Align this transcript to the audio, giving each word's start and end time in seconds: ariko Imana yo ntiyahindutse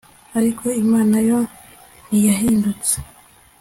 ariko 0.37 0.65
Imana 0.83 1.17
yo 1.29 1.39
ntiyahindutse 2.07 2.95